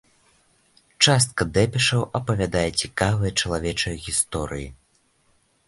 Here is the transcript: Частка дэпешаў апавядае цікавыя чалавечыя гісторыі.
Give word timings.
Частка 1.05 1.41
дэпешаў 1.57 2.01
апавядае 2.21 2.65
цікавыя 2.83 3.31
чалавечыя 3.45 3.95
гісторыі. 4.09 4.67